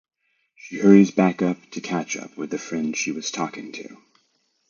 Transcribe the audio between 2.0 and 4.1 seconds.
up with the friend she was talking to.